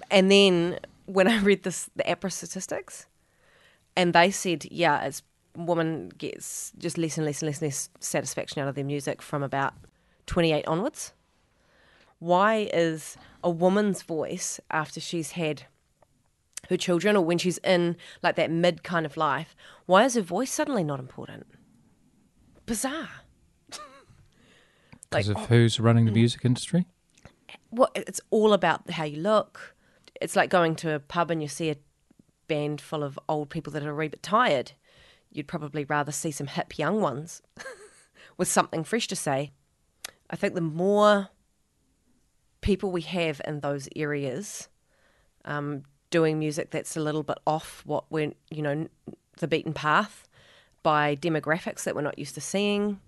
[0.10, 3.06] And then when I read this, the APRA statistics,
[3.96, 5.24] and they said, yeah, as
[5.56, 9.22] woman gets just less and less and less and less satisfaction out of their music
[9.22, 9.74] from about
[10.26, 11.14] 28 onwards.
[12.22, 15.64] Why is a woman's voice after she's had
[16.70, 19.56] her children or when she's in like that mid kind of life,
[19.88, 21.48] why is her voice suddenly not important?
[22.68, 23.10] Bizarre.
[23.70, 23.82] Because
[25.12, 25.46] Like- of oh.
[25.48, 26.86] who's running the music industry?
[27.72, 29.76] Well, it's all about how you look.
[30.22, 31.78] It's like going to a pub and you see a
[32.48, 34.74] band full of old people that are a wee bit tired.
[35.32, 37.42] You'd probably rather see some hip young ones
[38.38, 39.54] with something fresh to say.
[40.30, 41.30] I think the more
[42.62, 44.70] people we have in those areas
[45.46, 48.88] um, doing music that's a little bit off what we're, you know,
[49.40, 50.28] the beaten path
[50.84, 53.00] by demographics that we're not used to seeing,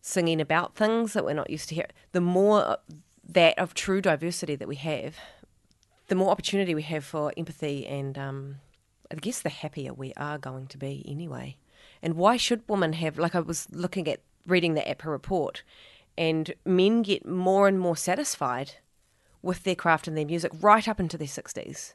[0.00, 2.78] singing about things that we're not used to hearing, the more
[3.28, 5.16] that of true diversity that we have,
[6.08, 8.56] the more opportunity we have for empathy and um,
[9.10, 11.56] I guess the happier we are going to be anyway.
[12.02, 15.62] And why should women have, like I was looking at reading the APRA report,
[16.16, 18.74] and men get more and more satisfied
[19.42, 21.94] with their craft and their music right up into their 60s.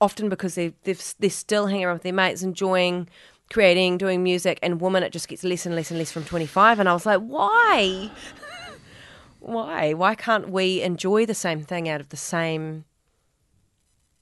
[0.00, 3.08] Often because they, they've, they're still hanging around with their mates, enjoying
[3.52, 6.80] creating, doing music, and women, it just gets less and less and less from 25.
[6.80, 8.10] And I was like, why?
[9.40, 9.92] why?
[9.92, 12.84] Why can't we enjoy the same thing out of the same?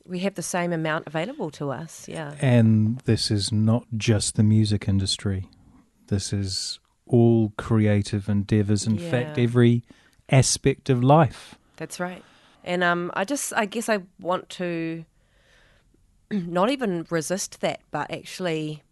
[0.05, 2.09] We have the same amount available to us.
[2.09, 2.35] Yeah.
[2.41, 5.47] And this is not just the music industry.
[6.09, 8.87] This is all creative endeavors.
[8.87, 9.85] In fact, every
[10.29, 11.55] aspect of life.
[11.81, 12.22] That's right.
[12.62, 15.07] And um, I just, I guess I want to
[16.31, 18.83] not even resist that, but actually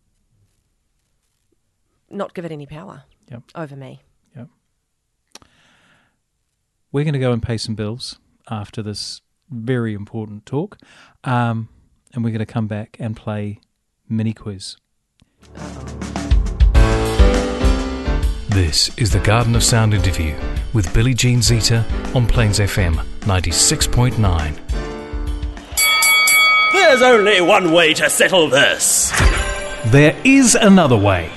[2.09, 3.43] not give it any power Yep.
[3.55, 4.01] over me.
[4.35, 4.49] Yep.
[6.91, 8.19] We're going to go and pay some bills
[8.51, 9.21] after this
[9.51, 10.79] very important talk.
[11.25, 11.69] Um,
[12.15, 13.61] and we're going to come back and play
[14.09, 14.79] mini quiz.
[18.49, 20.35] This is the Garden of Sound interview
[20.73, 21.85] with Byllie-Jean Zeta
[22.15, 24.59] on Plains FM 96.9.
[26.73, 29.11] There's only one way to settle this.
[29.89, 31.31] There is another way.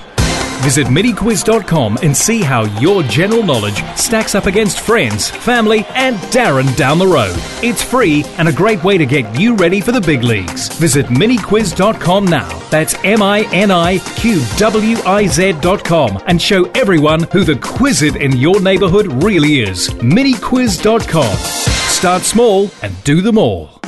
[0.62, 6.74] Visit miniquiz.com and see how your general knowledge stacks up against friends, family, and Darren
[6.76, 7.34] down the road.
[7.62, 10.68] It's free and a great way to get you ready for the big leagues.
[10.78, 12.48] Visit miniquiz.com now.
[12.70, 18.16] That's M I N I Q W I Z.com and show everyone who the quizard
[18.16, 19.88] in your neighborhood really is.
[19.88, 21.36] Miniquiz.com.
[21.36, 23.81] Start small and do them all.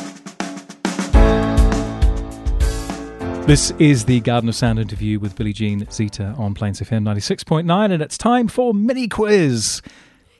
[3.46, 8.02] This is the Garden of Sound interview with Byllie-Jean Zeta on Plains FM 96.9, and
[8.02, 9.82] it's time for mini quiz.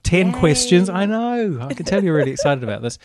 [0.05, 0.89] 10 questions.
[0.89, 1.59] I know.
[1.61, 2.99] I can tell you're really excited about this.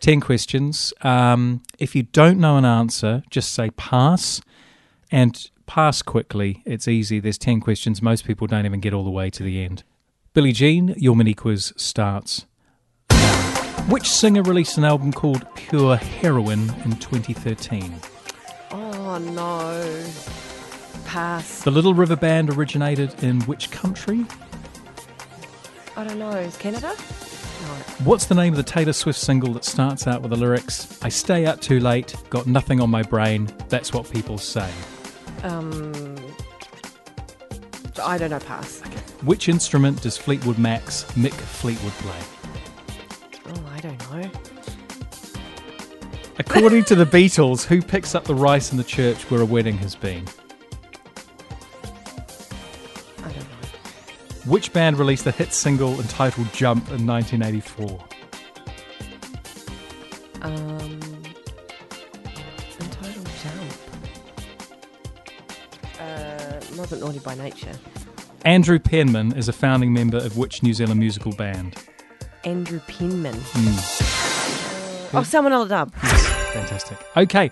[0.00, 0.92] 10 questions.
[1.00, 4.42] Um, if you don't know an answer, just say pass
[5.10, 6.62] and pass quickly.
[6.66, 7.18] It's easy.
[7.18, 8.02] There's 10 questions.
[8.02, 9.84] Most people don't even get all the way to the end.
[10.34, 12.44] Byllie-Jean, your mini quiz starts.
[13.88, 17.94] Which singer released an album called Pure Heroin in 2013?
[19.08, 20.04] Oh no.
[21.04, 21.62] Pass.
[21.62, 24.26] The Little River Band originated in which country?
[25.96, 26.30] I don't know.
[26.30, 26.88] Is Canada?
[26.88, 27.68] No.
[28.02, 31.08] What's the name of the Taylor Swift single that starts out with the lyrics, I
[31.08, 34.68] stay up too late, got nothing on my brain, that's what people say?
[35.44, 36.16] Um.
[38.02, 38.40] I don't know.
[38.40, 38.80] Pass.
[39.22, 42.35] Which instrument does Fleetwood Mac's Mick Fleetwood play?
[46.56, 49.76] According to the Beatles, who picks up the rice in the church where a wedding
[49.76, 50.24] has been?
[53.18, 53.44] I don't know.
[54.46, 58.02] Which band released the hit single entitled Jump in 1984?
[60.40, 60.98] Um.
[62.80, 63.72] Entitled Jump.
[66.00, 67.72] Uh, wasn't naughty by nature.
[68.46, 71.76] Andrew Penman is a founding member of which New Zealand musical band?
[72.44, 73.36] Andrew Penman.
[73.38, 75.16] Hmm.
[75.18, 76.34] Oh, someone on the dub.
[76.60, 76.98] Fantastic.
[77.16, 77.50] Okay,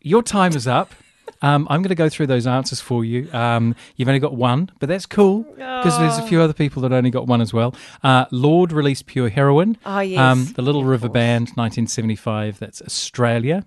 [0.00, 0.94] your time is up.
[1.42, 3.28] Um, I'm going to go through those answers for you.
[3.32, 6.92] Um, you've only got one, but that's cool because there's a few other people that
[6.92, 7.74] only got one as well.
[8.02, 9.76] Uh, Lorde released Pure Heroin.
[9.86, 10.18] Oh, yes.
[10.18, 11.08] Um, the Little Yeah, River.
[11.08, 12.58] Band, 1975.
[12.58, 13.64] That's Australia.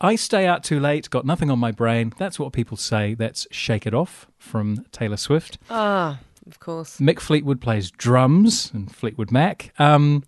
[0.00, 2.12] I Stay Out Too Late, Got Nothing on My Brain.
[2.18, 3.14] That's what people say.
[3.14, 5.58] That's Shake It Off from Taylor Swift.
[5.68, 6.98] Ah, of course.
[7.00, 9.72] Mick Fleetwood plays drums and Fleetwood Mac.
[9.78, 10.24] Um,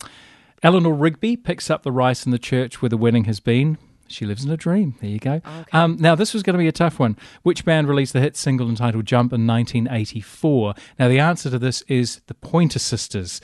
[0.62, 3.78] Eleanor Rigby picks up the rice in the church where the wedding has been.
[4.08, 4.94] She lives in a dream.
[5.00, 5.40] There you go.
[5.72, 7.16] Um, now, this was going to be a tough one.
[7.42, 10.74] Which band released the hit single entitled Jump in 1984?
[10.98, 13.40] Now, the answer to this is the Pointer Sisters.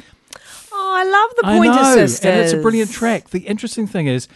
[0.73, 2.25] Oh, I love the I Pointer know, Sisters.
[2.25, 3.31] and it's a brilliant track.
[3.31, 4.29] The interesting thing is,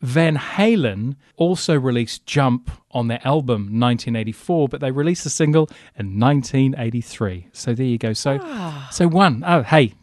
[0.00, 5.68] Van Halen also released Jump on their album 1984, but they released the single
[5.98, 7.48] in 1983.
[7.52, 8.12] So there you go.
[8.12, 8.88] So, Ah.
[8.92, 9.42] so one.
[9.46, 9.94] Oh, hey,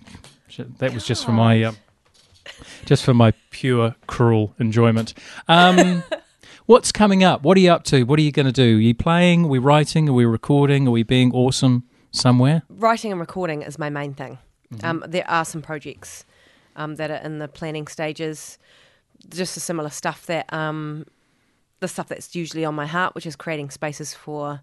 [0.79, 1.71] that was just for my, uh,
[2.85, 5.13] just for my pure cruel enjoyment.
[5.47, 6.03] Um,
[6.65, 7.43] what's coming up?
[7.43, 8.03] What are you up to?
[8.03, 8.77] What are you going to do?
[8.77, 9.45] Are you playing?
[9.45, 10.09] Are we writing?
[10.09, 10.87] Are we recording?
[10.87, 12.63] Are we being awesome somewhere?
[12.69, 14.37] Writing and recording is my main thing.
[14.73, 14.85] Mm-hmm.
[14.85, 16.25] Um, there are some projects
[16.75, 18.57] um, that are in the planning stages,
[19.29, 21.05] just the similar stuff that um,
[21.79, 24.61] the stuff that's usually on my heart, which is creating spaces for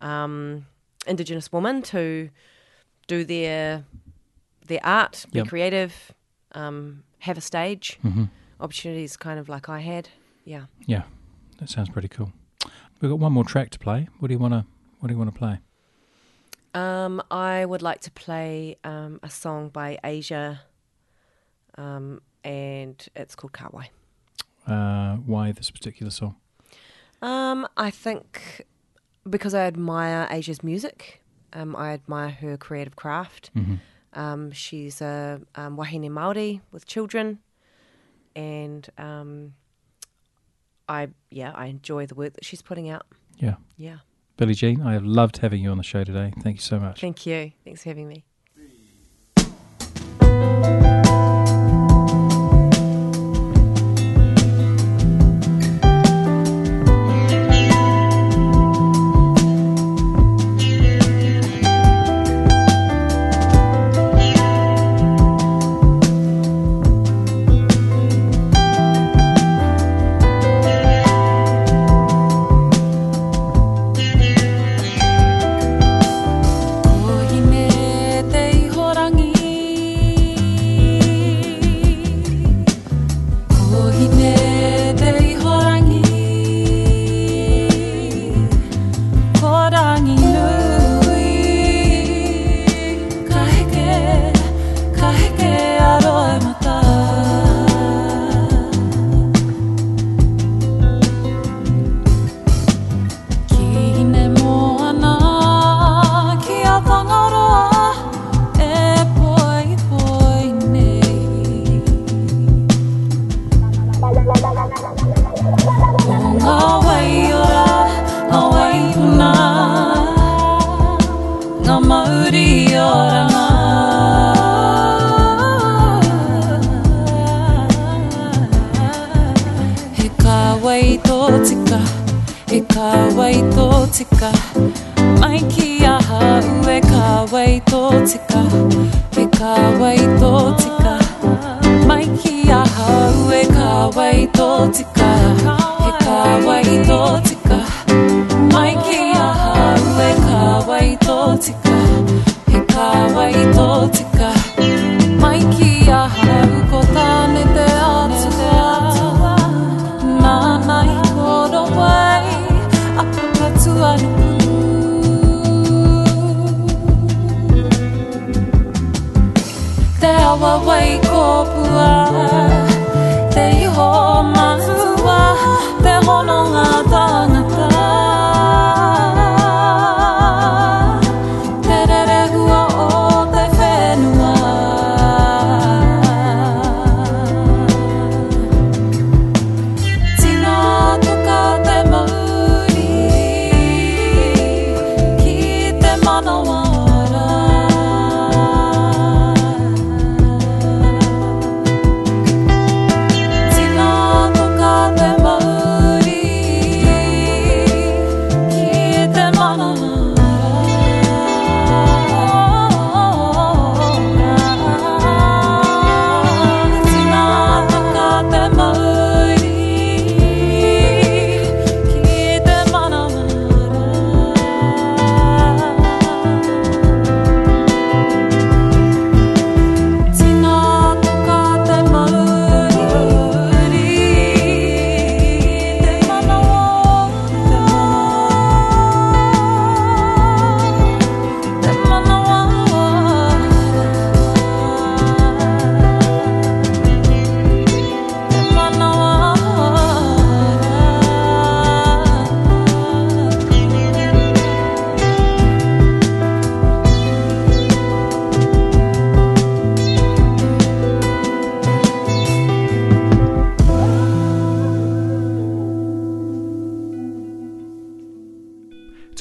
[0.00, 0.66] um,
[1.06, 2.30] Indigenous women to
[3.06, 3.84] do their
[4.66, 5.48] their art, be Yep.
[5.48, 6.12] creative,
[6.52, 8.24] um, have a stage, Mm-hmm.
[8.60, 10.08] opportunities, kind of like I had.
[10.44, 10.66] Yeah.
[10.86, 11.02] Yeah,
[11.58, 12.32] that sounds pretty cool.
[13.00, 14.08] We've got one more track to play.
[14.18, 14.64] What do you want to?
[15.00, 15.58] What do you want to play?
[16.74, 20.62] Um, I would like to play um, a song by Asia,
[21.78, 23.88] um, and it's called Kawai.
[24.66, 26.36] Uh, why this particular song?
[27.22, 28.66] Um, I think
[29.28, 31.22] because I admire Asia's music,
[31.52, 33.50] um, I admire her creative craft.
[33.56, 33.78] Mhm.
[34.14, 37.40] Um, she's a um, wahine Maori with children,
[38.36, 39.54] and um,
[40.88, 43.06] I yeah I enjoy the work that she's putting out.
[43.38, 43.98] Yeah, Yeah,
[44.36, 44.80] Byllie-Jean.
[44.82, 46.32] I have loved having you on the show today.
[46.40, 47.00] Thank you so much.
[47.00, 47.52] thank you.
[47.64, 48.24] Thanks for having me.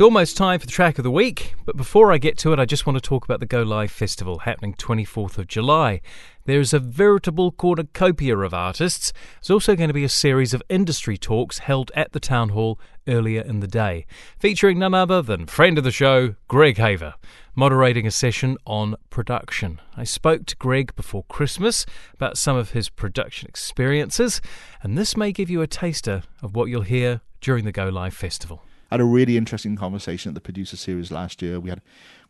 [0.03, 2.65] Almost time for the track of the week, but before I get to it, I
[2.65, 6.01] just want to talk about the Go Live Festival happening 24th of July.
[6.45, 9.13] There's a veritable cornucopia of artists.
[9.35, 12.79] There's also going to be a series of industry talks held at the town hall
[13.07, 14.05] earlier in the day,
[14.37, 17.13] featuring none other than friend of the show, Greg Haver,
[17.55, 19.79] moderating a session on production.
[19.95, 24.41] I spoke to Greg before Christmas about some of his production experiences,
[24.81, 28.13] and this may give you a taster of what you'll hear during the Go Live
[28.13, 28.63] Festival.
[28.93, 31.59] Had a really interesting conversation at the producer series last year.
[31.59, 31.81] We had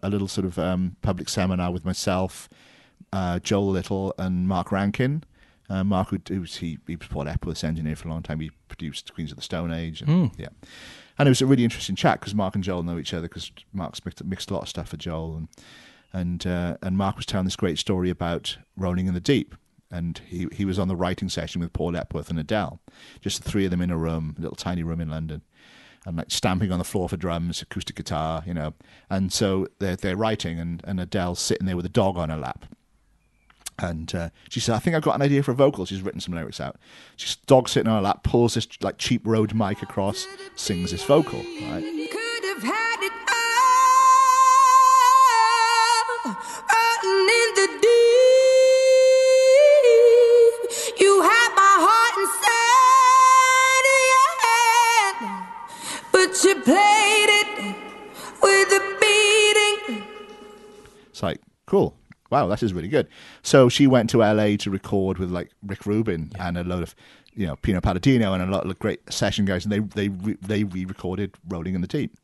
[0.01, 2.47] a little sort of um, public seminar with myself,
[3.11, 5.25] uh, Joel Little, and Mark Rankin.
[5.69, 8.39] Uh, Mark, who, who's he, he was Paul Epworth's engineer for a long time.
[8.39, 10.01] He produced Queens of the Stone Age.
[10.01, 10.49] And, Yeah,
[11.19, 13.51] and it was a really interesting chat because Mark and Joel know each other because
[13.73, 15.47] Mark's mixed, mixed a lot of stuff for Joel, and
[16.13, 19.53] and uh, and Mark was telling this great story about Rolling in the Deep.
[19.91, 22.79] And he, he was on the writing session with Paul Epworth and Adele,
[23.21, 25.43] just the three of them in a room, a little tiny room in London
[26.05, 28.73] and like stamping on the floor for drums, acoustic guitar, you know.
[29.09, 32.37] And so they're they're writing, and and Adele's sitting there with a dog on her
[32.37, 32.65] lap.
[33.79, 36.21] And uh, she said, "I think I've got an idea for a vocal." She's written
[36.21, 36.77] some lyrics out.
[37.15, 41.03] She's dog sitting on her lap, pulls this like cheap Rode mic across, sings this
[41.03, 41.81] vocal, right?
[42.11, 43.13] Could have had it
[46.25, 46.35] all,
[47.05, 47.32] rolling
[56.41, 57.75] you played it
[58.41, 60.03] with a beating.
[61.09, 61.95] It's like cool.
[62.31, 63.07] Wow, that is really good.
[63.43, 66.95] So she went to LA to record with like Rick Rubin and a load of,
[67.35, 70.37] you know, Pino Palladino and a lot of great session guys, and they they re-
[70.41, 72.17] they re-recorded "Rolling in the Deep."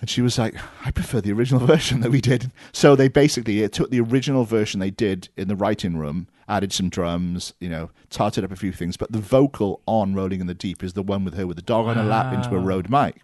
[0.00, 3.62] And she was like, "I prefer the original version that we did." So they basically
[3.62, 7.68] it took the original version they did in the writing room, added some drums, you
[7.68, 10.92] know, tarted up a few things, but the vocal on "Rolling in the Deep" is
[10.92, 12.64] the one with her with the dog on her lap into a ah.
[12.64, 13.22] Rode mic.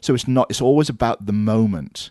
[0.00, 0.50] So it's not.
[0.50, 2.10] It's always about the moment.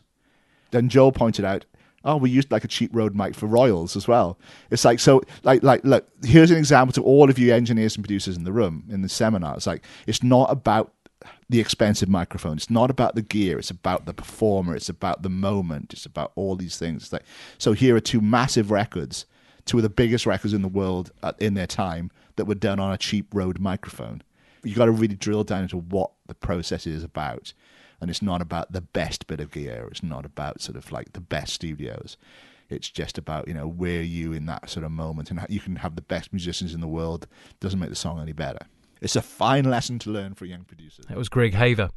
[0.72, 1.66] Then Joel pointed out,
[2.04, 4.40] oh, we used like a cheap Rode mic for Royals as well.
[4.72, 8.04] It's like so, like like look, here's an example to all of you engineers and
[8.04, 9.56] producers in the room in the seminar.
[9.56, 10.94] It's like it's not about
[11.50, 12.58] the expensive microphone.
[12.58, 13.60] It's not about the gear.
[13.60, 14.76] It's about the performer.
[14.76, 15.94] It's about the moment.
[15.94, 17.04] It's about all these things.
[17.04, 17.26] It's like
[17.58, 19.26] so, here are two massive records,
[19.68, 22.80] two of the biggest records in the world at, in their time that were done
[22.80, 24.24] on a cheap Rode microphone.
[24.64, 27.54] You got to really drill down into what the process is about
[28.00, 29.88] and it's not about the best bit of gear.
[29.90, 32.18] It's not about sort of like the best studios.
[32.70, 35.78] It's just about you know where you in that sort of moment, and you can
[35.78, 37.28] have the best musicians in the world.
[37.60, 38.60] Doesn't make the song any better.
[39.00, 41.06] It's a fine lesson to learn for young producers.
[41.08, 41.90] That was Greg Haver.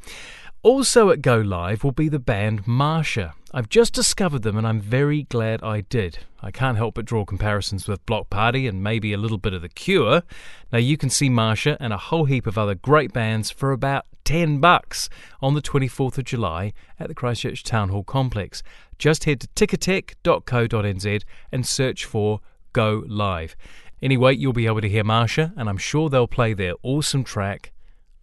[0.62, 3.32] Also at Go Live will be the band Marsha.
[3.54, 6.18] I've just discovered them and I'm very glad I did.
[6.42, 9.62] I can't help but draw comparisons with Bloc Party and maybe a little bit of
[9.62, 10.22] The Cure.
[10.70, 14.04] Now you can see Marsha and a whole heap of other great bands for about
[14.24, 15.08] 10 bucks
[15.40, 18.62] on the 24th of July at the Christchurch Town Hall complex.
[18.98, 22.40] Just head to ticketek.co.nz and search for
[22.74, 23.56] Go Live.
[24.02, 27.72] Anyway, you'll be able to hear Marsha and I'm sure they'll play their awesome track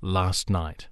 [0.02, 0.88] Last Night.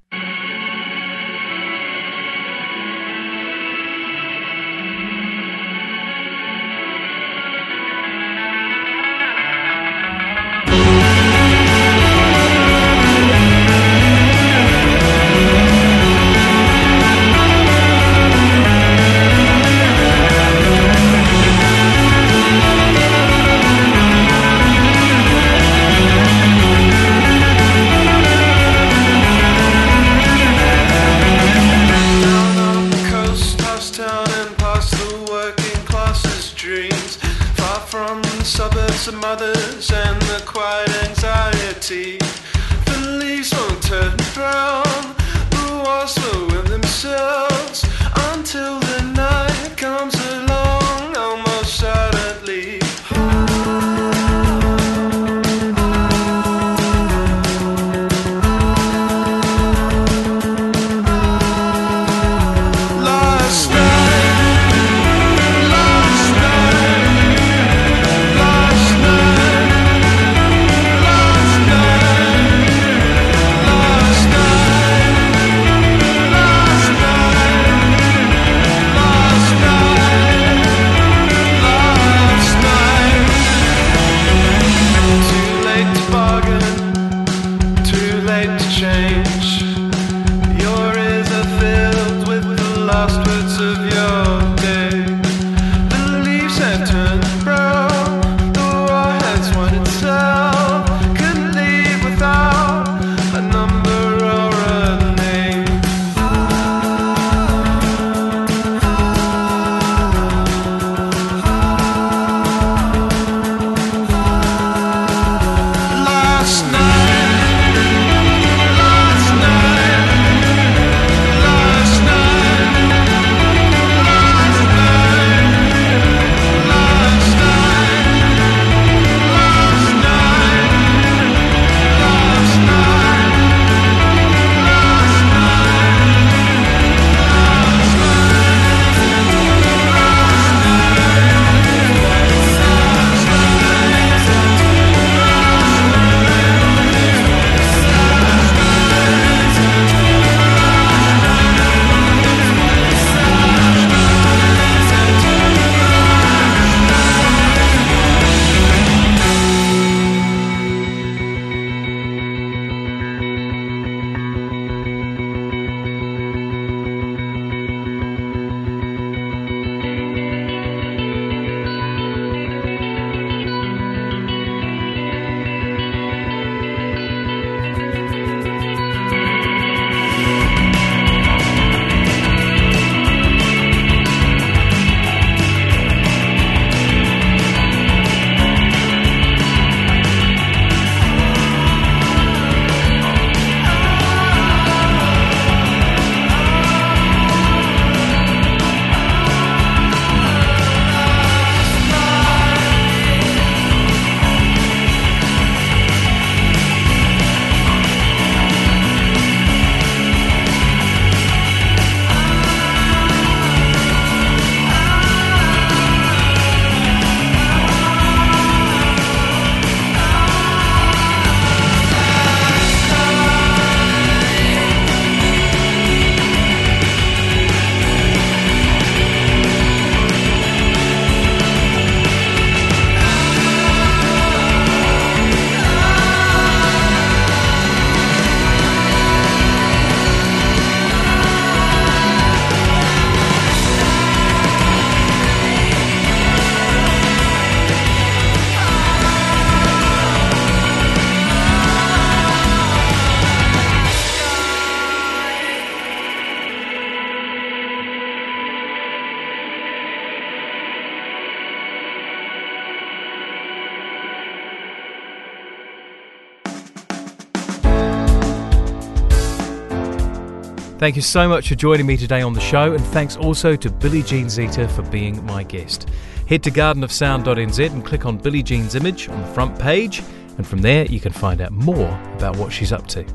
[270.86, 273.71] Thank you so much for joining me today on the show, and thanks also to
[273.71, 275.89] Byllie-Jean Zeta for being my guest.
[276.29, 280.03] Head to gardenofsound.nz and click on Byllie-Jean's image on the front page,
[280.38, 283.05] and from there you can find out more about what she's up to.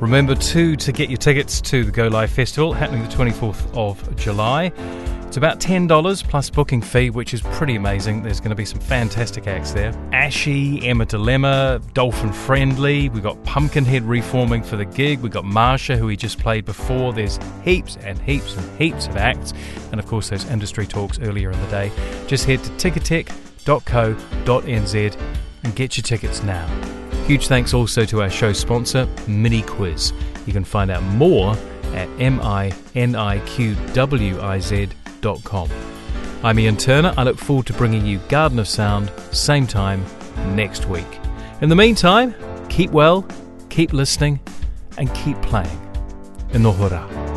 [0.00, 4.16] Remember too to get your tickets to the Go Live Festival happening the 24th of
[4.16, 4.72] July.
[5.30, 8.24] It's about $10 plus booking fee, which is pretty amazing.
[8.24, 9.94] There's going to be some fantastic acts there.
[10.12, 13.10] Ashy, Emma Dilemma, Dolphin Friendly.
[13.10, 15.20] We've got Pumpkinhead reforming for the gig.
[15.20, 17.12] We've got Marsha, who he just played before.
[17.12, 19.52] There's heaps and heaps and heaps of acts.
[19.92, 21.92] And of course, those industry talks earlier in the day.
[22.26, 23.30] Just head to ticketek.co.nz
[25.62, 26.66] and get your tickets now.
[27.26, 30.12] Huge thanks also to our show sponsor, Mini Quiz.
[30.46, 31.56] You can find out more
[31.94, 32.78] at M-I-N-I-Q-W-I-Z
[36.42, 37.12] I'm Ian Turner.
[37.16, 40.04] I look forward to bringing you Garden of Sound, same time
[40.56, 41.06] next week.
[41.60, 42.34] In the meantime,
[42.70, 43.26] keep well,
[43.68, 44.40] keep listening,
[44.96, 45.78] and keep playing.
[46.52, 47.29] In the hurrah.